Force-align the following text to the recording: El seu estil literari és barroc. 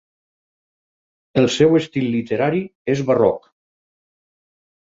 El 1.43 1.49
seu 1.57 1.77
estil 1.81 2.09
literari 2.15 2.65
és 2.95 3.07
barroc. 3.11 3.49